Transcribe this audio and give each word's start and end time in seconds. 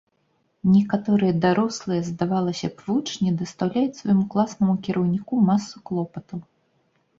Некаторыя 0.75 1.33
дарослыя, 1.43 2.01
здавалася 2.07 2.71
б, 2.73 2.87
вучні 2.87 3.35
дастаўляюць 3.43 3.99
свайму 4.01 4.27
класнаму 4.35 4.73
кіраўніку 4.91 5.33
масу 5.53 5.75
клопатаў. 5.91 6.39